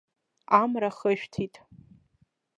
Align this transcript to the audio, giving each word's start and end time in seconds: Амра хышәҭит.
Амра 0.61 0.89
хышәҭит. 0.97 1.55